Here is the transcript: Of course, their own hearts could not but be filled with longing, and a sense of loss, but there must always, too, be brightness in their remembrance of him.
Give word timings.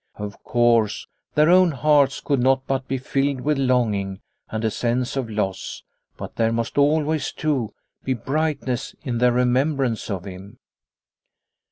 Of 0.15 0.43
course, 0.43 1.05
their 1.35 1.51
own 1.51 1.69
hearts 1.73 2.21
could 2.21 2.39
not 2.39 2.65
but 2.65 2.87
be 2.87 2.97
filled 2.97 3.41
with 3.41 3.59
longing, 3.59 4.19
and 4.49 4.65
a 4.65 4.71
sense 4.71 5.15
of 5.15 5.29
loss, 5.29 5.83
but 6.17 6.37
there 6.37 6.51
must 6.51 6.75
always, 6.79 7.31
too, 7.31 7.75
be 8.03 8.15
brightness 8.15 8.95
in 9.03 9.19
their 9.19 9.31
remembrance 9.31 10.09
of 10.09 10.25
him. 10.25 10.57